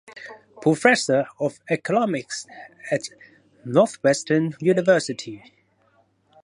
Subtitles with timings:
[0.63, 2.47] Professor of economics
[2.91, 3.01] at
[3.63, 5.53] Northwestern University.